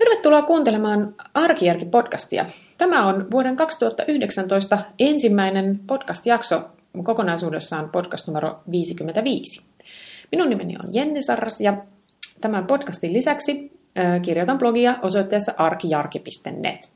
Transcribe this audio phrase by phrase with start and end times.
[0.00, 2.44] Tervetuloa kuuntelemaan Arkijärki-podcastia.
[2.78, 6.62] Tämä on vuoden 2019 ensimmäinen podcast-jakso
[7.02, 9.62] kokonaisuudessaan podcast numero 55.
[10.32, 11.76] Minun nimeni on Jenni Sarras ja
[12.40, 13.72] tämän podcastin lisäksi
[14.22, 16.90] kirjoitan blogia osoitteessa arkijarki.net.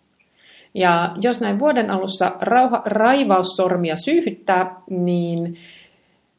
[0.75, 5.59] Ja jos näin vuoden alussa rauha, raivaussormia syyhyttää, niin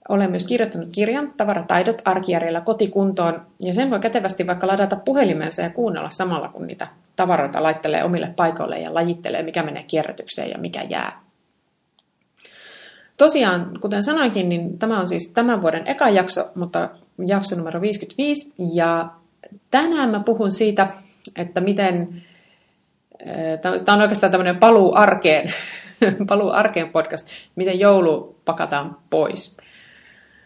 [0.10, 5.70] olen myös kirjoittanut kirjan Tavarataidot arkijärjellä kotikuntoon, ja sen voi kätevästi vaikka ladata puhelimensa ja
[5.70, 10.84] kuunnella samalla, kun niitä tavaroita laittelee omille paikoille ja lajittelee, mikä menee kierrätykseen ja mikä
[10.90, 11.22] jää.
[13.18, 16.90] Tosiaan, kuten sanoinkin, niin tämä on siis tämän vuoden eka jakso, mutta
[17.28, 19.10] jakso numero 55, ja
[19.72, 20.88] tänään mä puhun siitä,
[21.36, 22.24] että miten,
[23.86, 25.54] tämä on oikeastaan tämmöinen paluu arkeen,
[26.30, 29.55] paluu arkeen podcast, miten joulu pakataan pois.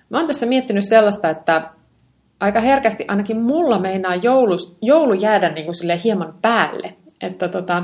[0.09, 1.70] Mä oon tässä miettinyt sellaista, että
[2.40, 6.95] aika herkästi ainakin mulla meinaa joulu, joulu jäädä niin kuin hieman päälle.
[7.22, 7.84] Että tota,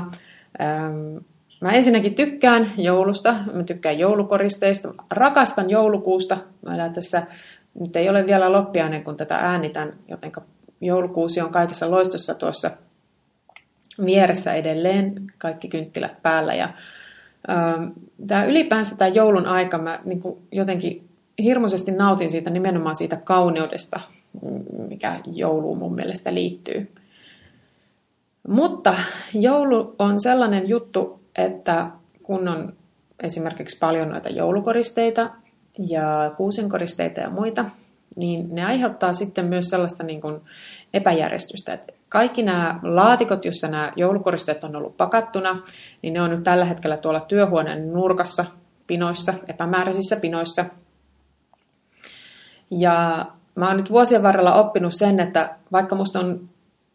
[0.60, 1.16] ähm,
[1.60, 6.38] mä ensinnäkin tykkään joulusta, mä tykkään joulukoristeista, rakastan joulukuusta.
[6.66, 7.26] Mä tässä,
[7.80, 10.32] nyt ei ole vielä loppiainen, kun tätä äänitän, joten
[10.80, 12.70] joulukuusi on kaikessa loistossa tuossa
[14.06, 16.54] vieressä edelleen, kaikki kynttilät päällä.
[16.54, 16.68] Ja,
[17.50, 17.84] ähm,
[18.26, 20.22] tämä ylipäänsä tämä joulun aika, mä niin
[20.52, 21.08] jotenkin
[21.42, 24.00] hirmuisesti nautin siitä nimenomaan siitä kauneudesta,
[24.88, 26.92] mikä jouluun mun mielestä liittyy.
[28.48, 28.94] Mutta
[29.34, 31.90] joulu on sellainen juttu, että
[32.22, 32.72] kun on
[33.22, 35.30] esimerkiksi paljon noita joulukoristeita
[35.88, 37.64] ja kuusenkoristeita ja muita,
[38.16, 40.40] niin ne aiheuttaa sitten myös sellaista niin kuin
[40.94, 41.72] epäjärjestystä.
[41.72, 45.62] Että kaikki nämä laatikot, joissa nämä joulukoristeet on ollut pakattuna,
[46.02, 48.44] niin ne on nyt tällä hetkellä tuolla työhuoneen nurkassa,
[48.86, 50.64] pinoissa, epämääräisissä pinoissa,
[52.70, 56.48] ja mä oon nyt vuosien varrella oppinut sen, että vaikka musta on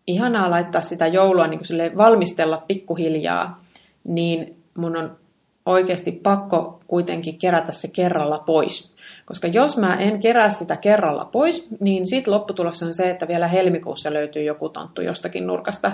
[0.08, 3.64] ihanaa laittaa sitä joulua niin kuin valmistella pikkuhiljaa,
[4.04, 5.18] niin mun on
[5.66, 8.94] oikeasti pakko kuitenkin kerätä se kerralla pois.
[9.26, 13.48] Koska jos mä en kerää sitä kerralla pois, niin sitten lopputulos on se, että vielä
[13.48, 15.92] helmikuussa löytyy joku tonttu jostakin nurkasta.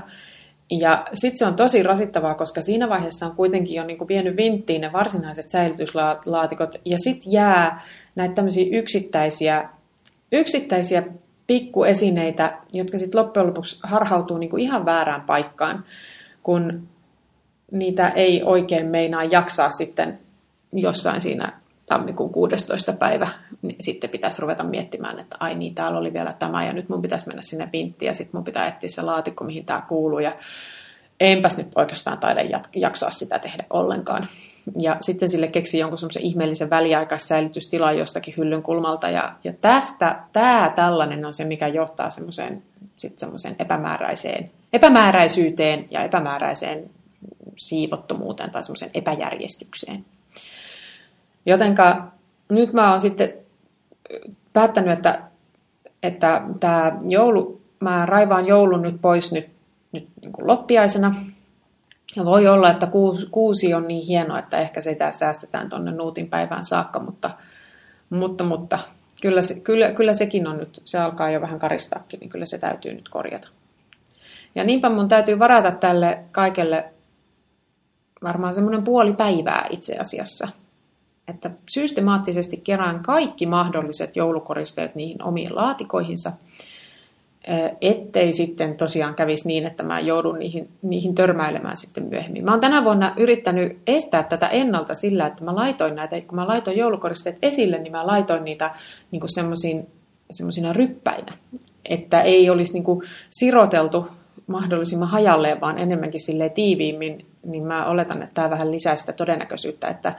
[0.72, 4.38] Ja sitten se on tosi rasittavaa, koska siinä vaiheessa on kuitenkin jo niin kuin vienyt
[4.38, 6.76] vinttiin ne varsinaiset säilytyslaatikot.
[6.86, 7.82] Ja sitten jää
[8.16, 9.70] näitä tämmöisiä yksittäisiä,
[10.32, 11.04] yksittäisiä
[11.48, 15.86] pikkuesineitä, jotka sitten loppujen lopuksi harhautuu niin kuin ihan väärään paikkaan,
[16.44, 16.88] kun
[17.72, 20.20] niitä ei oikein meinaa jaksaa sitten
[20.74, 21.54] jossain siinä
[21.88, 22.94] tammikuun 16.
[22.94, 23.28] päivä,
[23.62, 27.02] niin sitten pitäisi ruveta miettimään, että ai niin, täällä oli vielä tämä ja nyt mun
[27.02, 30.36] pitäisi mennä sinne vinttiin ja sitten mun pitää etsiä se laatikko, mihin tämä kuuluu ja
[31.20, 32.42] enpäs nyt oikeastaan taida
[32.76, 34.28] jaksaa sitä tehdä ollenkaan.
[34.80, 39.10] Ja sitten sille keksi jonkun semmoisen ihmeellisen väliaikaissäilytystilan jostakin hyllyn kulmalta.
[39.10, 42.64] Ja, ja tästä, tämä tällainen on se, mikä johtaa semmoiseen,
[42.98, 46.90] sitten semmoiseen epämääräiseen, epämääräisyyteen ja epämääräiseen
[47.56, 50.06] siivottomuuteen tai semmoiseen epäjärjestykseen.
[51.48, 52.12] Jotenka
[52.50, 53.34] nyt mä oon sitten
[54.54, 55.22] päättänyt, että,
[56.04, 59.50] että tämä joulu, mä raivaan joulun nyt pois nyt,
[59.92, 61.16] nyt niin kuin loppiaisena.
[62.16, 66.30] Ja voi olla, että kuusi, kuusi on niin hieno, että ehkä sitä säästetään tuonne Nuutin
[66.30, 67.30] päivään saakka, mutta,
[68.10, 68.80] mutta, mutta
[69.22, 72.58] kyllä, se, kyllä, kyllä sekin on nyt, se alkaa jo vähän karistaakin, niin kyllä se
[72.58, 73.48] täytyy nyt korjata.
[74.56, 76.86] Ja niinpä mun täytyy varata tälle kaikelle
[78.24, 80.48] varmaan semmoinen puoli päivää itse asiassa–
[81.28, 86.32] että systemaattisesti kerään kaikki mahdolliset joulukoristeet niihin omiin laatikoihinsa,
[87.82, 92.46] ettei sitten tosiaan kävisi niin, että mä joudun niihin, niihin törmäilemään sitten myöhemmin.
[92.46, 96.48] Mä oon tänä vuonna yrittänyt estää tätä ennalta sillä, että mä laitoin näitä, kun mä
[96.48, 98.72] laitoin joulukoristeet esille, niin mä laitoin niitä
[99.12, 99.22] niin
[100.32, 101.34] semmoisina ryppäinä,
[101.86, 104.08] että ei olisi niin kuin siroteltu
[104.48, 109.88] mahdollisimman hajalleen, vaan enemmänkin sille tiiviimmin, niin mä oletan, että tämä vähän lisää sitä todennäköisyyttä,
[109.88, 110.16] että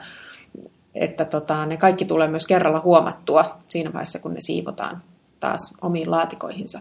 [0.95, 5.03] että tota, ne kaikki tulee myös kerralla huomattua siinä vaiheessa, kun ne siivotaan
[5.39, 6.79] taas omiin laatikoihinsa.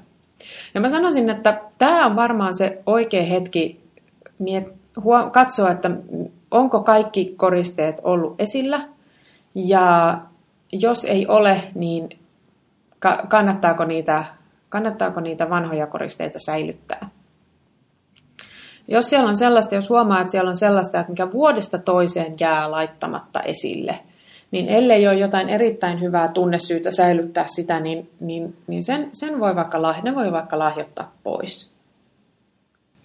[0.75, 3.81] Ja mä sanoisin, että tämä on varmaan se oikea hetki
[5.33, 5.91] katsoa, että
[6.51, 8.81] onko kaikki koristeet ollut esillä.
[9.55, 10.19] Ja
[10.73, 12.19] jos ei ole, niin
[13.29, 14.25] kannattaako niitä,
[14.69, 17.09] kannattaako niitä vanhoja koristeita säilyttää.
[18.89, 22.71] Jos siellä on sellaista, jos huomaa, että siellä on sellaista, että mikä vuodesta toiseen jää
[22.71, 23.99] laittamatta esille,
[24.51, 29.57] niin ellei ole jotain erittäin hyvää tunnesyytä säilyttää sitä, niin, niin, niin sen, sen voi
[29.57, 31.73] vaikka, ne voi vaikka lahjoittaa pois.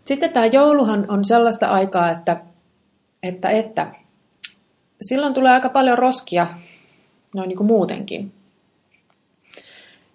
[0.06, 2.38] Sitten tämä jouluhan on sellaista aikaa, että,
[3.24, 3.88] että, että
[5.02, 6.48] silloin tulee aika paljon roskia
[7.36, 8.32] noin niin kuin muutenkin.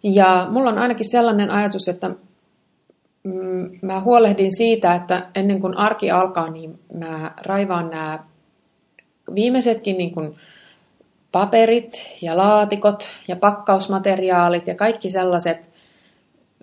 [0.03, 2.11] Ja mulla on ainakin sellainen ajatus, että
[3.82, 8.25] mä huolehdin siitä, että ennen kuin arki alkaa, niin mä raivaan nämä
[9.34, 10.36] viimeisetkin niin kuin
[11.32, 15.70] paperit ja laatikot ja pakkausmateriaalit ja kaikki sellaiset,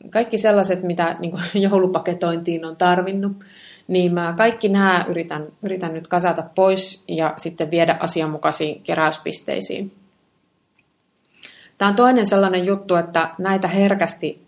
[0.10, 3.44] kaikki sellaiset mitä niin kuin joulupaketointiin on tarvinnut,
[3.88, 9.92] niin mä kaikki nämä yritän, yritän nyt kasata pois ja sitten viedä asianmukaisiin keräyspisteisiin.
[11.78, 14.45] Tämä on toinen sellainen juttu, että näitä herkästi,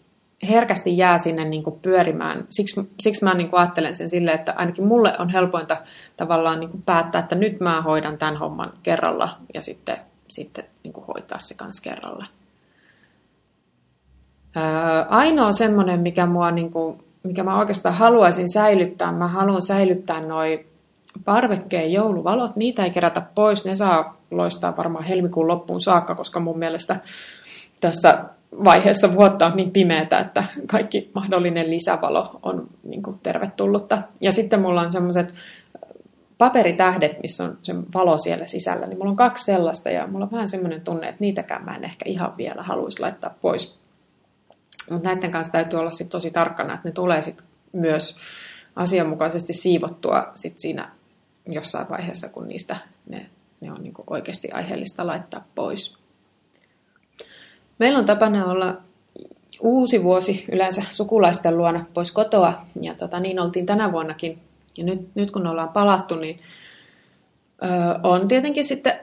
[0.50, 2.46] herkästi jää sinne niin kuin pyörimään.
[2.50, 5.78] Siksi, siksi mä niin kuin ajattelen sen silleen, että ainakin mulle on helpointa
[6.18, 9.98] tavallaan niin kuin päättää, että nyt mä hoidan tämän homman kerralla ja sitten,
[10.30, 12.26] sitten niin kuin hoitaa se kanssa kerralla.
[15.10, 20.68] ainoa semmoinen, mikä, mua, niin kuin, mikä mä oikeastaan haluaisin säilyttää, mä haluan säilyttää noin
[21.26, 26.60] parvekkeen jouluvalot, niitä ei kerätä pois, ne saa loistaa varmaan helmikuun loppuun saakka, koska mun
[26.60, 27.00] mielestä
[27.82, 28.26] tässä
[28.64, 34.02] vaiheessa vuotta on niin pimeätä, että kaikki mahdollinen lisävalo on niin kuin tervetullutta.
[34.22, 35.34] Ja sitten mulla on semmoiset
[36.38, 40.32] paperitähdet, missä on se valo siellä sisällä, niin mulla on kaksi sellaista ja mulla on
[40.32, 43.80] vähän semmoinen tunne, että niitäkään mä en ehkä ihan vielä haluaisi laittaa pois.
[44.90, 47.42] Mutta näiden kanssa täytyy olla sit tosi tarkkana, että ne tulee sit
[47.74, 48.18] myös
[48.76, 50.92] asianmukaisesti siivottua sit siinä
[51.48, 52.76] jossain vaiheessa, kun niistä
[53.10, 53.30] ne,
[53.62, 55.98] ne on niin oikeasti aiheellista laittaa pois.
[57.80, 58.78] Meillä on tapana olla
[59.62, 64.40] uusi vuosi yleensä sukulaisten luona pois kotoa, ja tota, niin oltiin tänä vuonnakin.
[64.78, 66.40] Ja nyt, nyt kun ollaan palattu, niin
[67.64, 67.68] ö,
[68.04, 69.00] on tietenkin sitten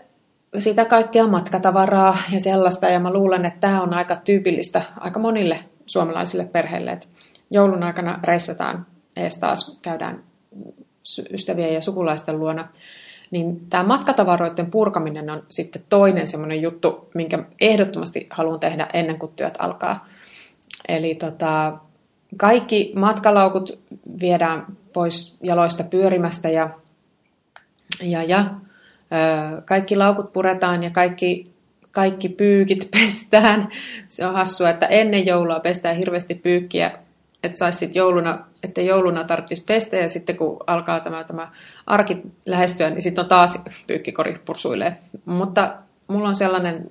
[0.59, 5.65] sitä kaikkea matkatavaraa ja sellaista, ja mä luulen, että tämä on aika tyypillistä aika monille
[5.87, 7.07] suomalaisille perheille, että
[7.51, 8.87] joulun aikana reissataan
[9.17, 10.25] ees taas, käydään
[11.31, 12.69] ystävien ja sukulaisten luona,
[13.31, 19.33] niin tämä matkatavaroiden purkaminen on sitten toinen semmoinen juttu, minkä ehdottomasti haluan tehdä ennen kuin
[19.37, 20.07] työt alkaa.
[20.89, 21.79] Eli tota,
[22.37, 23.79] kaikki matkalaukut
[24.21, 26.71] viedään pois jaloista pyörimästä ja,
[28.03, 31.51] ja, ja ö, kaikki laukut puretaan ja kaikki,
[31.91, 33.69] kaikki pyykit pestään.
[34.09, 37.04] Se on hassua, että ennen joulua pestään hirveästi pyykkiä
[37.45, 41.53] että saisi sitten jouluna, että jouluna tarvitsisi pestä ja sitten kun alkaa tämä, tämä
[41.87, 44.99] arki lähestyä, niin sitten on taas pyykkikori pursuilee.
[45.25, 45.77] Mutta
[46.09, 46.91] mulla on sellainen,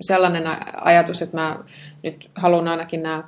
[0.00, 0.44] sellainen
[0.80, 1.58] ajatus, että mä
[2.02, 3.24] nyt haluan ainakin nämä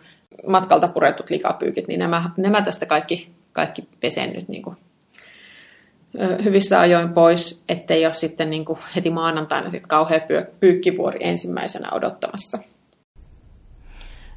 [0.47, 4.77] matkalta puretut likapyykit, niin nämä, nämä tästä kaikki, kaikki pesen nyt niin kuin
[6.45, 10.21] hyvissä ajoin pois, ettei ole sitten niin kuin heti maanantaina sit kauhea
[10.61, 12.59] pyykkivuori ensimmäisenä odottamassa.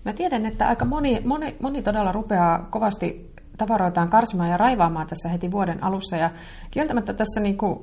[0.05, 5.29] Mä tiedän, että aika moni, moni, moni todella rupeaa kovasti tavaroitaan karsimaan ja raivaamaan tässä
[5.29, 6.17] heti vuoden alussa.
[6.17, 6.31] Ja
[6.71, 7.79] kieltämättä tässä niin kuin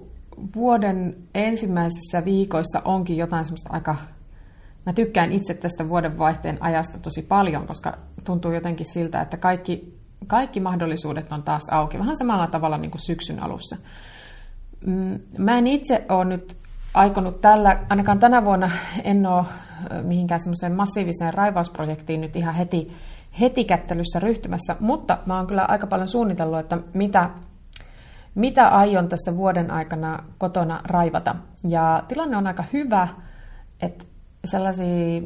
[0.55, 3.97] vuoden ensimmäisissä viikoissa onkin jotain semmoista aika...
[4.87, 9.99] Mä tykkään itse tästä vuoden vaihteen ajasta tosi paljon, koska tuntuu jotenkin siltä, että kaikki,
[10.27, 11.99] kaikki mahdollisuudet on taas auki.
[11.99, 13.77] Vähän samalla tavalla niin kuin syksyn alussa.
[14.87, 16.57] Mm, mä en itse ole nyt
[16.95, 18.71] aikonut tällä, ainakaan tänä vuonna
[19.05, 19.45] en ole
[20.03, 22.97] mihinkään semmoiseen massiiviseen raivausprojektiin nyt ihan heti,
[23.41, 27.31] heti kättelyssä ryhtymässä, mutta mä oon kyllä aika paljon suunnitellut, että mitä,
[28.35, 31.35] mitä aion tässä vuoden aikana kotona raivata.
[31.69, 33.09] Ja tilanne on aika hyvä,
[33.83, 34.05] että
[34.45, 35.23] sellaisia,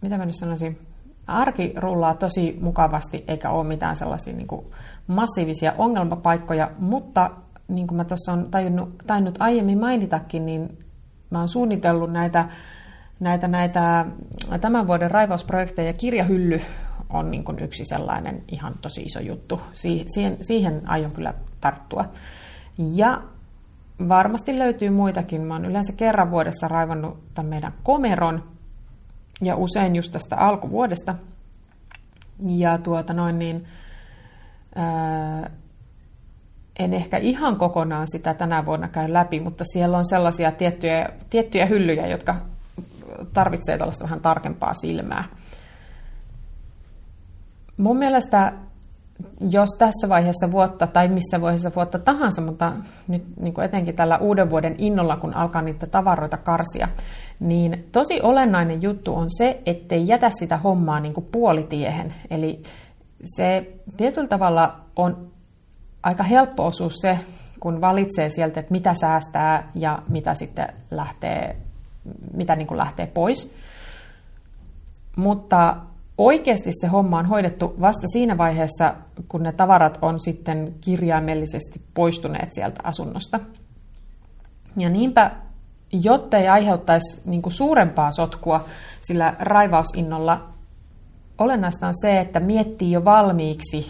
[0.00, 0.78] mitä mä nyt sanoisin,
[1.26, 4.66] arki rullaa tosi mukavasti, eikä ole mitään sellaisia niin kuin
[5.06, 7.30] massiivisia ongelmapaikkoja, mutta
[7.74, 10.78] niin kuin mä tuossa on tajunnut, tainnut aiemmin mainitakin, niin
[11.30, 12.48] mä oon suunnitellut näitä,
[13.20, 14.06] näitä, näitä
[14.60, 15.92] tämän vuoden raivausprojekteja.
[15.92, 16.60] Kirjahylly
[17.10, 19.60] on niin kuin yksi sellainen ihan tosi iso juttu.
[19.74, 22.04] Siihen, siihen aion kyllä tarttua.
[22.78, 23.22] Ja
[24.08, 25.42] varmasti löytyy muitakin.
[25.42, 28.44] Mä oon yleensä kerran vuodessa raivannut tämän meidän komeron
[29.40, 31.14] ja usein just tästä alkuvuodesta.
[32.46, 33.64] Ja tuota noin niin,
[34.74, 35.50] ää,
[36.78, 41.66] en ehkä ihan kokonaan sitä tänä vuonna käy läpi, mutta siellä on sellaisia tiettyjä, tiettyjä
[41.66, 42.36] hyllyjä, jotka
[43.32, 45.24] tarvitsee tällaista vähän tarkempaa silmää.
[47.76, 48.52] Mun mielestä,
[49.50, 52.72] jos tässä vaiheessa vuotta tai missä vaiheessa vuotta tahansa, mutta
[53.08, 56.88] nyt niin kuin etenkin tällä uuden vuoden innolla, kun alkaa niitä tavaroita karsia,
[57.40, 62.14] niin tosi olennainen juttu on se, ettei jätä sitä hommaa niin kuin puolitiehen.
[62.30, 62.62] Eli
[63.24, 65.31] se tietyllä tavalla on
[66.02, 67.18] aika helppo osuus se,
[67.60, 71.56] kun valitsee sieltä, että mitä säästää ja mitä sitten lähtee,
[72.34, 73.54] mitä niin kuin lähtee pois.
[75.16, 75.76] Mutta
[76.18, 78.94] oikeasti se homma on hoidettu vasta siinä vaiheessa,
[79.28, 83.40] kun ne tavarat on sitten kirjaimellisesti poistuneet sieltä asunnosta.
[84.76, 85.30] Ja niinpä,
[85.92, 88.64] jotta ei aiheuttaisi niin kuin suurempaa sotkua
[89.00, 90.48] sillä raivausinnolla,
[91.38, 93.86] olennaista on se, että miettii jo valmiiksi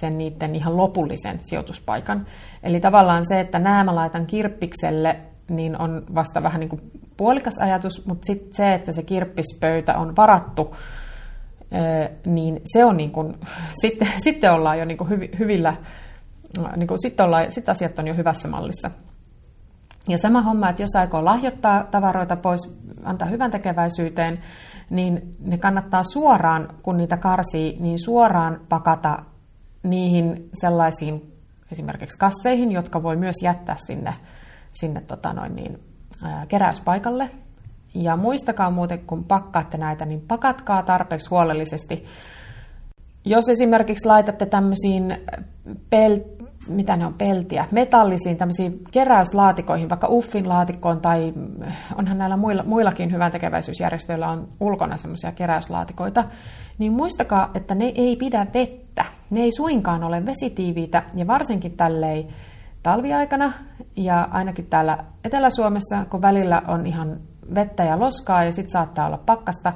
[0.00, 2.26] sen niiden ihan lopullisen sijoituspaikan.
[2.62, 7.58] Eli tavallaan se, että nämä mä laitan kirppikselle, niin on vasta vähän niin kuin puolikas
[7.58, 10.76] ajatus, mutta sitten se, että se kirppispöytä on varattu,
[12.26, 13.36] niin se on niin kuin,
[13.82, 15.76] sitten, sitten ollaan jo niin kuin hyvillä,
[16.76, 18.90] niin kuin, sitten, ollaan, sitten asiat on jo hyvässä mallissa.
[20.08, 24.38] Ja sama homma, että jos aikoo lahjoittaa tavaroita pois, antaa hyvän tekeväisyyteen,
[24.90, 29.22] niin ne kannattaa suoraan, kun niitä karsii, niin suoraan pakata
[29.82, 31.32] niihin sellaisiin
[31.72, 34.14] esimerkiksi kasseihin, jotka voi myös jättää sinne,
[34.72, 35.80] sinne tota noin niin,
[36.24, 37.30] ää, keräyspaikalle.
[37.94, 42.04] Ja muistakaa muuten, kun pakkaatte näitä, niin pakatkaa tarpeeksi huolellisesti.
[43.24, 45.16] Jos esimerkiksi laitatte tämmöisiin
[45.68, 51.32] pel- mitä ne on, peltiä, metallisiin tämmöisiin keräyslaatikoihin, vaikka Uffin laatikkoon tai
[51.96, 56.24] onhan näillä muilla, muillakin hyvän tekeväisyysjärjestöillä on ulkona semmoisia keräyslaatikoita,
[56.78, 59.04] niin muistakaa, että ne ei pidä vettä.
[59.32, 62.28] Ne ei suinkaan ole vesitiiviitä ja varsinkin tällei
[62.82, 63.52] talviaikana
[63.96, 67.20] ja ainakin täällä Etelä-Suomessa, kun välillä on ihan
[67.54, 69.72] vettä ja loskaa ja sitten saattaa olla pakkasta,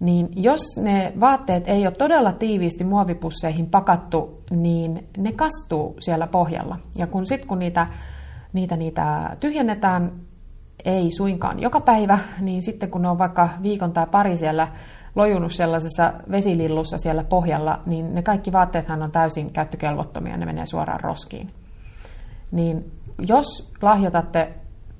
[0.00, 6.76] niin jos ne vaatteet ei ole todella tiiviisti muovipusseihin pakattu, niin ne kastuu siellä pohjalla.
[6.94, 7.86] Ja kun sitten kun niitä,
[8.52, 10.12] niitä, niitä tyhjennetään,
[10.84, 14.68] ei suinkaan joka päivä, niin sitten kun ne on vaikka viikon tai pari siellä
[15.16, 21.00] lojunut sellaisessa vesilillussa siellä pohjalla, niin ne kaikki vaatteethan on täysin käyttökelvottomia, ne menee suoraan
[21.00, 21.50] roskiin.
[22.52, 24.48] Niin jos lahjoitatte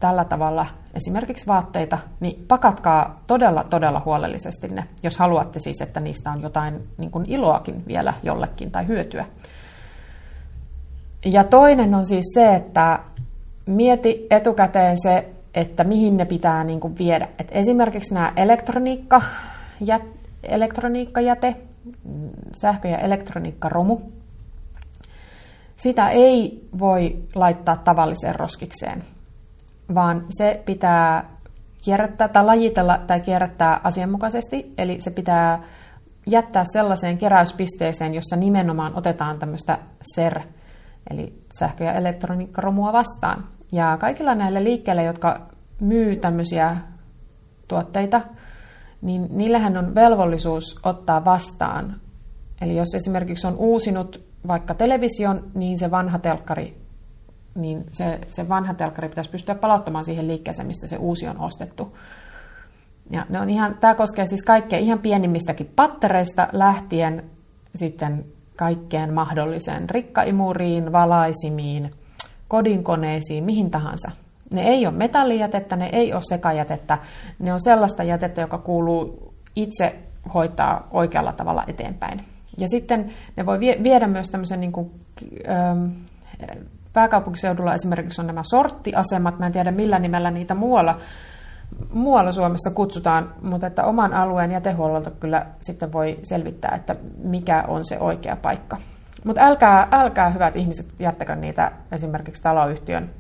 [0.01, 6.31] tällä tavalla esimerkiksi vaatteita, niin pakatkaa todella, todella huolellisesti ne, jos haluatte siis, että niistä
[6.31, 9.27] on jotain niin kuin iloakin vielä jollekin tai hyötyä.
[11.25, 12.99] Ja toinen on siis se, että
[13.67, 17.29] mieti etukäteen se, että mihin ne pitää niin kuin viedä.
[17.39, 19.23] Et esimerkiksi nämä elektroniikka,
[19.81, 20.03] jät,
[20.43, 21.57] elektroniikkajäte,
[22.53, 24.01] sähkö- ja elektroniikkaromu,
[25.77, 29.05] sitä ei voi laittaa tavalliseen roskikseen,
[29.95, 31.31] vaan se pitää
[31.85, 35.63] kierrättää tai lajitella tai kierrättää asianmukaisesti, eli se pitää
[36.27, 39.79] jättää sellaiseen keräyspisteeseen, jossa nimenomaan otetaan tämmöistä
[40.15, 40.41] SER,
[41.11, 43.45] eli sähkö- ja elektroniikkaromua vastaan.
[43.73, 45.47] Ja kaikilla näillä liikkeillä, jotka
[45.81, 46.77] myy tämmöisiä
[47.69, 48.21] tuotteita,
[49.07, 52.01] niin niillähän on velvollisuus ottaa vastaan.
[52.61, 56.87] Eli jos esimerkiksi on uusinut vaikka television, niin se vanha telkkari
[57.57, 61.97] niin se, se vanha telkkari pitäisi pystyä palauttamaan siihen liikkeeseen, mistä se uusi on ostettu.
[63.11, 67.25] Ja ne on ihan, tämä koskee siis kaikkea ihan pienimmistäkin pattereista lähtien
[67.75, 68.25] sitten
[68.57, 71.91] kaikkeen mahdolliseen rikkaimuriin, valaisimiin,
[72.49, 74.11] kodinkoneisiin, mihin tahansa.
[74.51, 76.99] Ne ei ole metallijätettä, ne ei ole sekajätettä,
[77.39, 79.97] ne on sellaista jätettä, joka kuuluu itse
[80.35, 82.25] hoitaa oikealla tavalla eteenpäin.
[82.59, 84.91] Ja sitten ne voi viedä myös tämmöisen niin kuin,
[85.49, 85.87] ähm,
[86.97, 90.99] Pääkaupunkiseudulla esimerkiksi on nämä sorttiasemat, mä en tiedä millä nimellä niitä muualla,
[91.93, 97.85] muualla Suomessa kutsutaan, mutta että oman alueen jätehuollolta kyllä sitten voi selvittää, että mikä on
[97.85, 98.77] se oikea paikka.
[99.25, 103.11] Mutta älkää, älkää hyvät ihmiset jättäkö niitä esimerkiksi taloyhtiön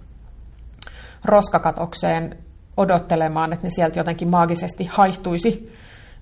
[1.24, 2.38] roskakatokseen
[2.76, 5.72] odottelemaan, että ne sieltä jotenkin maagisesti haihtuisi,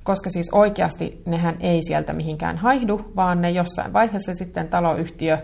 [0.03, 5.39] koska siis oikeasti nehän ei sieltä mihinkään haihdu, vaan ne jossain vaiheessa sitten taloyhtiö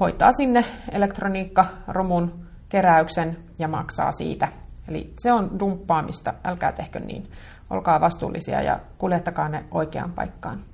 [0.00, 4.48] hoitaa sinne elektroniikkaromun keräyksen ja maksaa siitä.
[4.88, 7.30] Eli se on dumppaamista, älkää tehkö niin.
[7.70, 10.64] Olkaa vastuullisia ja kuljettakaa ne oikeaan paikkaan.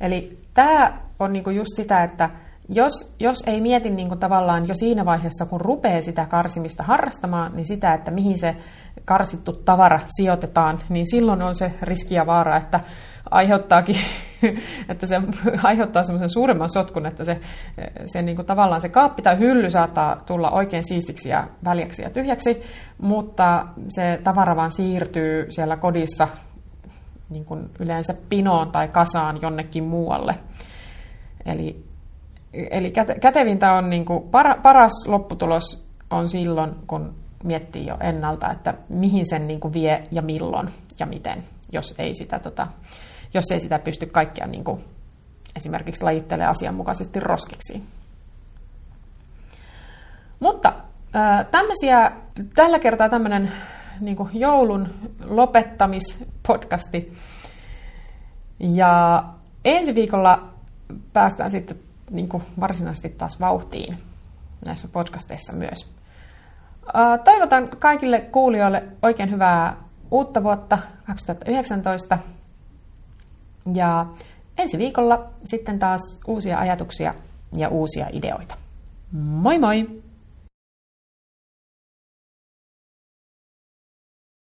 [0.00, 2.30] Eli tämä on niinku just sitä, että
[2.68, 7.66] jos, jos ei mieti niinku tavallaan jo siinä vaiheessa, kun rupeaa sitä karsimista harrastamaan, niin
[7.66, 8.56] sitä, että mihin se
[9.04, 12.80] karsittu tavara sijoitetaan, niin silloin on se riski ja vaara, että
[13.30, 13.96] aiheuttaakin,
[14.88, 15.22] että se
[15.62, 17.40] aiheuttaa semmoisen suuremman sotkun, että se,
[18.06, 22.10] se niin kuin tavallaan se kaappi tai hylly saattaa tulla oikein siistiksi ja väljäksi ja
[22.10, 22.62] tyhjäksi,
[22.98, 26.28] mutta se tavara vaan siirtyy siellä kodissa
[27.30, 30.34] niin kuin yleensä pinoon tai kasaan jonnekin muualle.
[31.46, 31.84] Eli,
[32.52, 34.24] eli kätevintä on niin kuin
[34.62, 40.22] paras lopputulos on silloin, kun miettii jo ennalta, että mihin sen niin kuin vie ja
[40.22, 42.66] milloin ja miten, jos ei sitä tota,
[43.34, 44.84] jos ei sitä pysty kaikkea niin kuin
[45.56, 47.82] esimerkiksi lajittelemaan asianmukaisesti roskiksi.
[50.40, 50.72] Mutta
[51.50, 52.12] tämmöisiä,
[52.54, 53.52] tällä kertaa tämmöinen
[54.00, 54.88] niin joulun
[55.24, 57.12] lopettamispodcasti.
[58.58, 59.24] Ja
[59.64, 60.48] ensi viikolla
[61.12, 61.78] päästään sitten
[62.10, 63.98] niin kuin varsinaisesti taas vauhtiin
[64.66, 65.90] näissä podcasteissa myös.
[67.24, 69.76] Toivotan kaikille kuulijoille oikein hyvää
[70.10, 72.18] uutta vuotta 2019
[73.74, 74.06] Ja
[74.58, 77.14] ensi viikolla sitten taas uusia ajatuksia
[77.56, 78.54] ja uusia ideoita.
[79.12, 80.02] Moi moi!